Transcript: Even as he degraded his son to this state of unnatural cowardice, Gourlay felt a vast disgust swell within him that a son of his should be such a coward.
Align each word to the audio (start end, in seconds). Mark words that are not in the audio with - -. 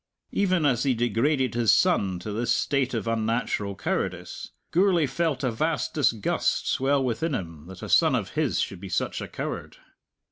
Even 0.31 0.65
as 0.65 0.81
he 0.81 0.95
degraded 0.95 1.53
his 1.53 1.71
son 1.71 2.17
to 2.17 2.31
this 2.31 2.51
state 2.51 2.95
of 2.95 3.07
unnatural 3.07 3.75
cowardice, 3.75 4.49
Gourlay 4.71 5.05
felt 5.05 5.43
a 5.43 5.51
vast 5.51 5.93
disgust 5.93 6.67
swell 6.67 7.03
within 7.03 7.35
him 7.35 7.67
that 7.67 7.83
a 7.83 7.87
son 7.89 8.15
of 8.15 8.31
his 8.31 8.59
should 8.59 8.79
be 8.79 8.89
such 8.89 9.21
a 9.21 9.27
coward. 9.27 9.77